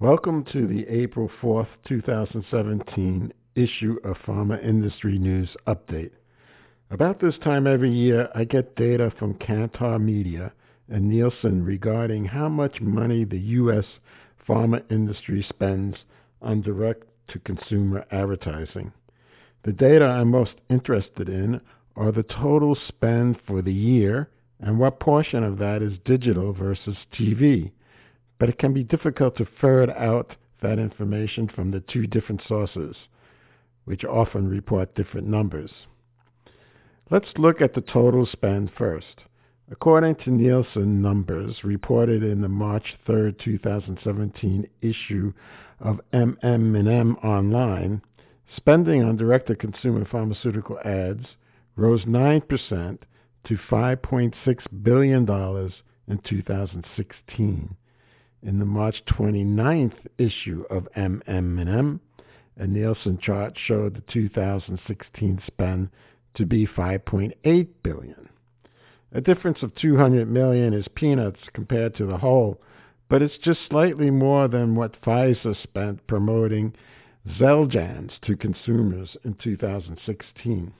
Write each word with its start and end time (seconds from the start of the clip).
Welcome 0.00 0.46
to 0.54 0.66
the 0.66 0.86
April 0.88 1.30
4th, 1.42 1.68
2017 1.86 3.34
issue 3.54 3.98
of 4.02 4.16
Pharma 4.26 4.64
Industry 4.64 5.18
News 5.18 5.50
Update. 5.66 6.12
About 6.90 7.20
this 7.20 7.34
time 7.44 7.66
every 7.66 7.92
year, 7.92 8.30
I 8.34 8.44
get 8.44 8.76
data 8.76 9.12
from 9.18 9.34
Kantar 9.34 10.00
Media 10.00 10.52
and 10.88 11.06
Nielsen 11.06 11.62
regarding 11.62 12.24
how 12.24 12.48
much 12.48 12.80
money 12.80 13.24
the 13.24 13.40
U.S. 13.60 13.84
pharma 14.48 14.82
industry 14.90 15.44
spends 15.46 15.96
on 16.40 16.62
direct 16.62 17.04
to 17.28 17.38
consumer 17.40 18.06
advertising. 18.10 18.94
The 19.64 19.72
data 19.72 20.06
I'm 20.06 20.30
most 20.30 20.54
interested 20.70 21.28
in 21.28 21.60
are 21.94 22.10
the 22.10 22.22
total 22.22 22.74
spend 22.88 23.38
for 23.46 23.60
the 23.60 23.74
year 23.74 24.30
and 24.60 24.78
what 24.78 24.98
portion 24.98 25.44
of 25.44 25.58
that 25.58 25.82
is 25.82 25.98
digital 26.06 26.54
versus 26.54 26.96
TV 27.12 27.72
but 28.40 28.48
it 28.48 28.58
can 28.58 28.72
be 28.72 28.82
difficult 28.82 29.36
to 29.36 29.46
ferret 29.60 29.90
out 29.90 30.34
that 30.62 30.78
information 30.78 31.46
from 31.46 31.70
the 31.70 31.80
two 31.80 32.06
different 32.06 32.40
sources, 32.48 32.96
which 33.84 34.02
often 34.02 34.48
report 34.48 34.94
different 34.94 35.26
numbers. 35.26 35.70
Let's 37.10 37.28
look 37.36 37.60
at 37.60 37.74
the 37.74 37.82
total 37.82 38.24
spend 38.24 38.70
first. 38.76 39.24
According 39.70 40.16
to 40.24 40.30
Nielsen 40.30 41.02
numbers 41.02 41.62
reported 41.62 42.22
in 42.22 42.40
the 42.40 42.48
March 42.48 42.96
3, 43.06 43.34
2017 43.38 44.66
issue 44.80 45.32
of 45.78 46.00
MM&M 46.14 47.16
Online, 47.16 48.00
spending 48.56 49.02
on 49.04 49.16
direct-to-consumer 49.16 50.06
pharmaceutical 50.10 50.78
ads 50.78 51.26
rose 51.76 52.04
9% 52.06 52.98
to 53.44 53.58
$5.6 53.70 54.82
billion 54.82 55.28
in 56.08 56.18
2016 56.18 57.76
in 58.42 58.58
the 58.58 58.64
March 58.64 59.02
29th 59.06 60.06
issue 60.18 60.64
of 60.70 60.88
MM&M, 60.96 62.00
a 62.56 62.66
Nielsen 62.66 63.18
chart 63.18 63.56
showed 63.56 63.94
the 63.94 64.12
2016 64.12 65.42
spend 65.46 65.88
to 66.34 66.46
be 66.46 66.66
5.8 66.66 67.68
billion. 67.82 68.28
A 69.12 69.20
difference 69.20 69.62
of 69.62 69.74
200 69.74 70.30
million 70.30 70.72
is 70.72 70.86
peanuts 70.94 71.40
compared 71.52 71.94
to 71.96 72.06
the 72.06 72.18
whole, 72.18 72.60
but 73.08 73.22
it's 73.22 73.38
just 73.38 73.60
slightly 73.68 74.10
more 74.10 74.46
than 74.46 74.74
what 74.74 75.00
Pfizer 75.02 75.60
spent 75.60 76.06
promoting 76.06 76.72
Xeljanz 77.26 78.12
to 78.22 78.36
consumers 78.36 79.16
in 79.24 79.34
2016. 79.34 80.72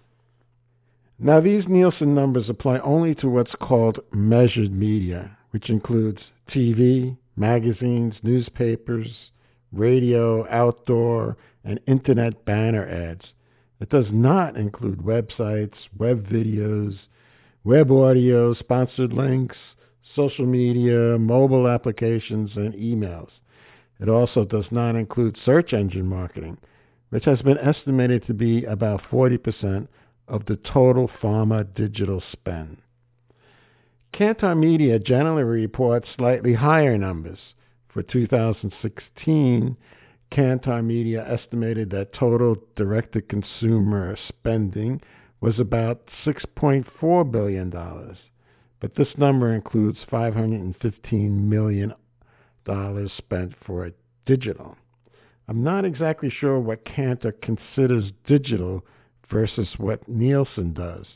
Now, 1.18 1.40
these 1.40 1.68
Nielsen 1.68 2.14
numbers 2.14 2.48
apply 2.48 2.78
only 2.78 3.14
to 3.16 3.28
what's 3.28 3.54
called 3.60 3.98
measured 4.12 4.72
media, 4.72 5.36
which 5.50 5.68
includes 5.68 6.22
TV, 6.48 7.16
magazines, 7.40 8.14
newspapers, 8.22 9.08
radio, 9.72 10.46
outdoor, 10.48 11.36
and 11.64 11.80
internet 11.86 12.44
banner 12.44 12.86
ads. 12.86 13.24
It 13.80 13.88
does 13.88 14.06
not 14.12 14.56
include 14.56 14.98
websites, 14.98 15.74
web 15.96 16.26
videos, 16.26 16.96
web 17.64 17.90
audio, 17.90 18.54
sponsored 18.54 19.12
links, 19.12 19.56
social 20.14 20.46
media, 20.46 21.18
mobile 21.18 21.66
applications, 21.66 22.50
and 22.56 22.74
emails. 22.74 23.30
It 24.00 24.08
also 24.08 24.44
does 24.44 24.66
not 24.70 24.96
include 24.96 25.38
search 25.44 25.72
engine 25.72 26.06
marketing, 26.06 26.58
which 27.10 27.24
has 27.24 27.40
been 27.42 27.58
estimated 27.58 28.26
to 28.26 28.34
be 28.34 28.64
about 28.64 29.02
40% 29.10 29.88
of 30.28 30.44
the 30.46 30.56
total 30.56 31.10
pharma 31.22 31.66
digital 31.74 32.22
spend. 32.32 32.78
Kantar 34.20 34.54
Media 34.54 34.98
generally 34.98 35.44
reports 35.44 36.06
slightly 36.14 36.52
higher 36.52 36.98
numbers. 36.98 37.38
For 37.88 38.02
2016, 38.02 39.78
Kantar 40.30 40.84
Media 40.84 41.26
estimated 41.26 41.88
that 41.90 42.12
total 42.12 42.56
direct 42.76 43.14
to 43.14 43.22
consumer 43.22 44.18
spending 44.28 45.00
was 45.40 45.58
about 45.58 46.02
$6.4 46.26 47.32
billion. 47.32 47.70
But 48.78 48.94
this 48.94 49.08
number 49.16 49.54
includes 49.54 50.00
$515 50.12 51.30
million 51.30 51.94
spent 53.16 53.54
for 53.64 53.90
digital. 54.26 54.76
I'm 55.48 55.64
not 55.64 55.86
exactly 55.86 56.28
sure 56.28 56.60
what 56.60 56.84
Kantar 56.84 57.32
considers 57.40 58.12
digital 58.26 58.84
versus 59.30 59.68
what 59.78 60.06
Nielsen 60.06 60.74
does. 60.74 61.06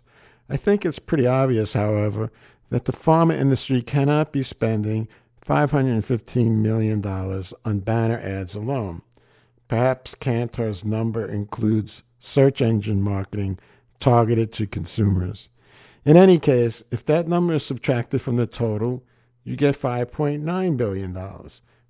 I 0.48 0.56
think 0.56 0.84
it's 0.84 0.98
pretty 0.98 1.26
obvious, 1.26 1.70
however, 1.72 2.30
that 2.74 2.86
the 2.86 2.92
pharma 3.06 3.40
industry 3.40 3.80
cannot 3.82 4.32
be 4.32 4.42
spending 4.42 5.06
$515 5.48 6.50
million 6.50 7.06
on 7.06 7.78
banner 7.78 8.18
ads 8.18 8.52
alone. 8.56 9.00
Perhaps 9.68 10.10
Kantar's 10.20 10.82
number 10.82 11.30
includes 11.30 11.90
search 12.34 12.60
engine 12.60 13.00
marketing 13.00 13.60
targeted 14.02 14.52
to 14.54 14.66
consumers. 14.66 15.38
In 16.04 16.16
any 16.16 16.36
case, 16.36 16.72
if 16.90 16.98
that 17.06 17.28
number 17.28 17.54
is 17.54 17.62
subtracted 17.68 18.22
from 18.22 18.38
the 18.38 18.46
total, 18.46 19.04
you 19.44 19.56
get 19.56 19.80
$5.9 19.80 20.76
billion, 20.76 21.16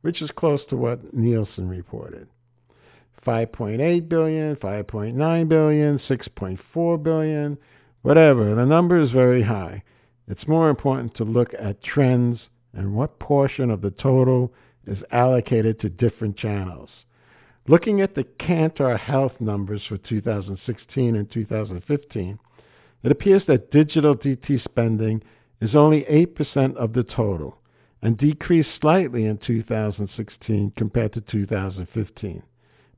which 0.03 0.21
is 0.21 0.31
close 0.37 0.61
to 0.69 0.77
what 0.77 1.15
Nielsen 1.15 1.67
reported. 1.67 2.29
5.8 3.27 4.07
billion, 4.07 4.57
5.9 4.57 5.49
billion, 5.49 5.99
6.4 5.99 7.03
billion, 7.03 7.57
whatever. 8.03 8.55
The 8.55 8.67
number 8.67 9.01
is 9.01 9.11
very 9.13 9.43
high. 9.43 9.83
It's 10.27 10.49
more 10.49 10.71
important 10.71 11.15
to 11.17 11.25
look 11.25 11.53
at 11.59 11.83
trends 11.83 12.41
and 12.73 12.95
what 12.95 13.19
portion 13.19 13.71
of 13.71 13.83
the 13.83 13.91
total 13.91 14.53
is 14.87 14.99
allocated 15.11 15.81
to 15.81 15.89
different 15.89 16.37
channels. 16.37 16.89
Looking 17.67 18.01
at 18.01 18.15
the 18.15 18.25
Kantar 18.25 18.99
Health 18.99 19.41
numbers 19.41 19.83
for 19.89 19.97
2016 19.99 21.17
and 21.17 21.31
2015, 21.31 22.39
it 23.03 23.13
appears 23.13 23.43
that 23.47 23.71
digital 23.71 24.15
DT 24.15 24.63
spending 24.65 25.23
is 25.61 25.75
only 25.75 26.03
8% 26.05 26.77
of 26.77 26.93
the 26.93 27.03
total 27.05 27.59
and 28.03 28.19
decreased 28.19 28.69
slightly 28.81 29.25
in 29.25 29.39
2016 29.39 30.73
compared 30.77 31.13
to 31.15 31.21
2015, 31.23 32.43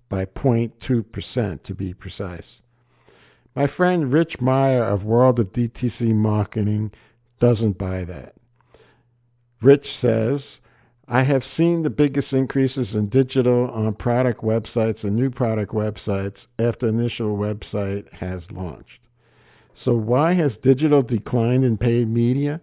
by 0.08 0.24
0.2% 0.24 1.62
to 1.62 1.74
be 1.74 1.94
precise. 1.94 2.44
My 3.54 3.68
friend 3.68 4.12
Rich 4.12 4.40
Meyer 4.40 4.84
of 4.84 5.04
World 5.04 5.38
of 5.38 5.52
DTC 5.52 6.12
Marketing 6.12 6.90
doesn't 7.40 7.78
buy 7.78 8.04
that. 8.04 8.34
Rich 9.62 9.86
says, 10.00 10.40
I 11.08 11.22
have 11.22 11.42
seen 11.56 11.82
the 11.82 11.90
biggest 11.90 12.32
increases 12.32 12.88
in 12.92 13.08
digital 13.08 13.70
on 13.70 13.94
product 13.94 14.42
websites 14.42 15.04
and 15.04 15.14
new 15.14 15.30
product 15.30 15.72
websites 15.72 16.36
after 16.58 16.88
initial 16.88 17.36
website 17.36 18.12
has 18.12 18.42
launched. 18.50 19.00
So 19.84 19.94
why 19.94 20.34
has 20.34 20.52
digital 20.62 21.02
declined 21.02 21.64
in 21.64 21.78
paid 21.78 22.08
media? 22.08 22.60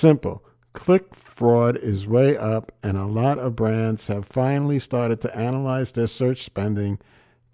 Simple. 0.00 0.42
Click 0.74 1.04
fraud 1.38 1.78
is 1.82 2.06
way 2.06 2.36
up, 2.36 2.72
and 2.82 2.96
a 2.96 3.06
lot 3.06 3.38
of 3.38 3.56
brands 3.56 4.00
have 4.06 4.24
finally 4.34 4.80
started 4.80 5.22
to 5.22 5.36
analyze 5.36 5.88
their 5.94 6.10
search 6.18 6.44
spending 6.44 6.98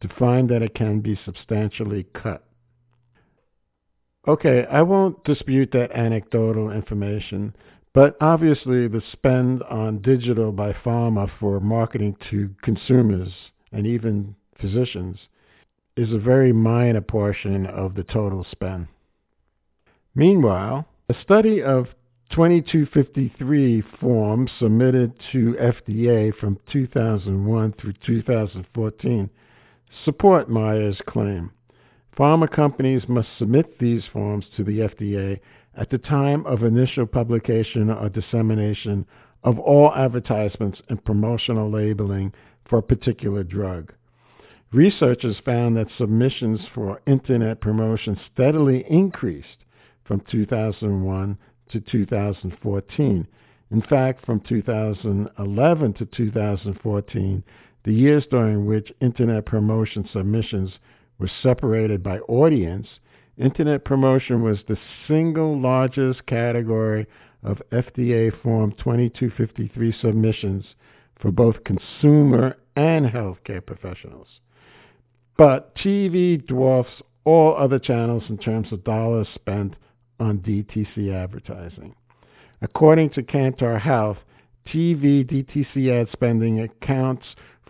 to 0.01 0.09
find 0.19 0.49
that 0.49 0.63
it 0.63 0.75
can 0.75 1.01
be 1.01 1.19
substantially 1.25 2.07
cut. 2.13 2.45
Okay, 4.27 4.67
I 4.71 4.83
won't 4.83 5.23
dispute 5.25 5.71
that 5.73 5.93
anecdotal 5.93 6.71
information, 6.71 7.55
but 7.95 8.17
obviously 8.21 8.89
the 8.89 9.03
spend 9.13 9.63
on 9.65 10.03
digital 10.03 10.53
by 10.53 10.73
pharma 10.73 11.31
for 11.39 11.61
marketing 11.61 12.17
to 12.31 12.51
consumers 12.63 13.33
and 13.73 13.87
even 13.87 14.35
physicians 14.61 15.19
is 15.97 16.13
a 16.13 16.19
very 16.19 16.53
minor 16.53 17.01
portion 17.01 17.67
of 17.67 17.95
the 17.95 18.05
total 18.05 18.47
spend. 18.51 18.89
Meanwhile, 20.15 20.87
a 21.09 21.15
study 21.23 21.63
of 21.63 21.87
2253 22.31 23.83
forms 24.01 24.51
submitted 24.59 25.13
to 25.33 25.57
FDA 25.61 26.35
from 26.35 26.59
2001 26.71 27.75
through 27.81 27.95
2014 28.05 29.31
support 30.05 30.51
Meyer's 30.51 31.01
claim. 31.07 31.51
Pharma 32.19 32.51
companies 32.51 33.09
must 33.09 33.29
submit 33.39 33.79
these 33.79 34.03
forms 34.13 34.45
to 34.57 34.65
the 34.65 34.81
FDA 34.81 35.39
at 35.77 35.89
the 35.89 35.99
time 35.99 36.45
of 36.47 36.65
initial 36.65 37.07
publication 37.07 37.91
or 37.91 38.09
dissemination 38.09 39.07
of 39.45 39.61
all 39.61 39.95
advertisements 39.95 40.83
and 40.89 41.05
promotional 41.05 41.71
labeling 41.71 42.33
for 42.69 42.81
a 42.81 42.83
particular 42.83 43.45
drug. 43.45 43.93
Researchers 44.73 45.37
found 45.45 45.77
that 45.77 45.87
submissions 45.97 46.61
for 46.75 47.01
internet 47.07 47.61
promotion 47.61 48.19
steadily 48.33 48.85
increased 48.91 49.65
from 50.05 50.21
2001 50.29 51.39
to 51.71 51.81
2014. 51.81 53.27
In 53.71 53.83
fact, 53.83 54.27
from 54.27 54.41
2011 54.41 55.93
to 55.95 56.05
2014, 56.05 57.45
the 57.85 57.95
years 57.95 58.27
during 58.29 58.67
which 58.67 58.93
internet 59.01 59.47
promotion 59.47 60.09
submissions 60.13 60.73
was 61.19 61.31
separated 61.43 62.03
by 62.03 62.19
audience, 62.21 62.87
internet 63.37 63.85
promotion 63.85 64.43
was 64.43 64.59
the 64.67 64.79
single 65.07 65.61
largest 65.61 66.27
category 66.27 67.07
of 67.43 67.63
FDA 67.73 68.33
Form 68.43 68.73
2253 68.73 69.95
submissions 70.01 70.65
for 71.21 71.31
both 71.31 71.65
consumer 71.65 72.57
and 72.77 73.07
healthcare 73.07 73.65
professionals. 73.65 74.29
But 75.37 75.75
TV 75.77 76.45
dwarfs 76.45 77.03
all 77.25 77.57
other 77.57 77.79
channels 77.79 78.25
in 78.29 78.39
terms 78.39 78.73
of 78.73 78.85
dollars 78.85 79.29
spent 79.35 79.77
on 80.19 80.39
DTC 80.39 81.13
advertising. 81.13 81.95
According 82.63 83.11
to 83.11 83.23
Kantar 83.23 83.81
Health, 83.81 84.19
TV 84.67 85.25
DTC 85.25 85.91
ad 85.91 86.09
spending 86.13 86.61
accounts 86.61 87.25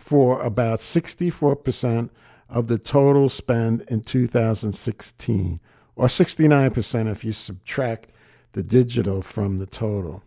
for 0.09 0.41
about 0.41 0.79
64% 0.95 2.09
of 2.49 2.67
the 2.67 2.77
total 2.77 3.31
spend 3.37 3.83
in 3.89 4.03
2016, 4.11 5.59
or 5.95 6.09
69% 6.09 7.15
if 7.15 7.23
you 7.23 7.33
subtract 7.45 8.07
the 8.53 8.63
digital 8.63 9.23
from 9.33 9.59
the 9.59 9.67
total. 9.67 10.23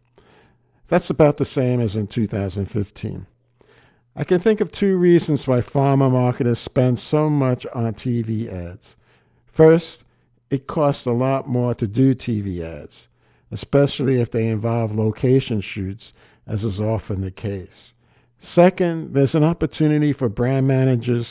That's 0.88 1.10
about 1.10 1.38
the 1.38 1.46
same 1.54 1.80
as 1.80 1.94
in 1.94 2.06
2015. 2.06 3.26
I 4.14 4.24
can 4.24 4.40
think 4.42 4.60
of 4.60 4.70
two 4.72 4.96
reasons 4.96 5.40
why 5.46 5.62
pharma 5.62 6.10
marketers 6.10 6.58
spend 6.64 7.00
so 7.10 7.30
much 7.30 7.64
on 7.74 7.94
TV 7.94 8.52
ads. 8.52 8.84
First, 9.56 9.86
it 10.50 10.66
costs 10.66 11.06
a 11.06 11.10
lot 11.10 11.48
more 11.48 11.74
to 11.74 11.86
do 11.86 12.14
TV 12.14 12.62
ads, 12.62 12.92
especially 13.50 14.20
if 14.20 14.30
they 14.30 14.46
involve 14.46 14.94
location 14.94 15.62
shoots, 15.62 16.02
as 16.46 16.60
is 16.60 16.78
often 16.78 17.22
the 17.22 17.30
case. 17.30 17.68
Second, 18.54 19.14
there's 19.14 19.34
an 19.34 19.44
opportunity 19.44 20.12
for 20.12 20.28
brand 20.28 20.66
managers 20.66 21.26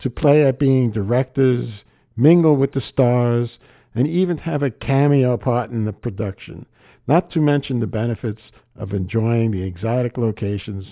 to 0.00 0.10
play 0.10 0.44
at 0.44 0.58
being 0.58 0.90
directors, 0.90 1.68
mingle 2.16 2.56
with 2.56 2.72
the 2.72 2.80
stars, 2.80 3.58
and 3.94 4.06
even 4.06 4.38
have 4.38 4.62
a 4.62 4.70
cameo 4.70 5.36
part 5.36 5.70
in 5.70 5.84
the 5.84 5.92
production, 5.92 6.66
not 7.06 7.30
to 7.30 7.40
mention 7.40 7.80
the 7.80 7.86
benefits 7.86 8.42
of 8.76 8.92
enjoying 8.92 9.50
the 9.50 9.62
exotic 9.62 10.18
locations 10.18 10.84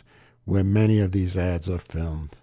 where 0.45 0.65
many 0.65 1.01
of 1.01 1.13
these 1.13 1.37
ads 1.37 1.69
are 1.69 1.83
filmed. 1.93 2.35